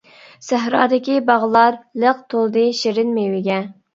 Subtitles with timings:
[0.45, 3.63] سەھرادىكى باغلار لىق، تولدى شېرىن مېۋىگە.